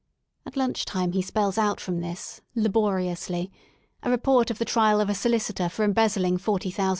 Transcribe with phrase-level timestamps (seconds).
[0.47, 3.51] At lunch time he spells out from this, laboriously,
[4.01, 6.89] a report of the trial of a solicitor for em* bezzling ;£'40,ooo.